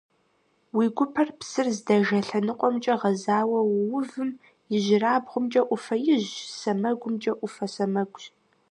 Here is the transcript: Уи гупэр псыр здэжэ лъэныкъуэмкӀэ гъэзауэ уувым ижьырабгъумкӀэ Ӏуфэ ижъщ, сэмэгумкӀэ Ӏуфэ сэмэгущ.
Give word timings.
Уи 0.77 0.85
гупэр 0.95 1.29
псыр 1.37 1.67
здэжэ 1.75 2.19
лъэныкъуэмкӀэ 2.27 2.95
гъэзауэ 3.01 3.59
уувым 3.63 4.31
ижьырабгъумкӀэ 4.75 5.61
Ӏуфэ 5.67 5.95
ижъщ, 6.13 6.35
сэмэгумкӀэ 6.59 7.33
Ӏуфэ 7.39 7.65
сэмэгущ. 7.73 8.23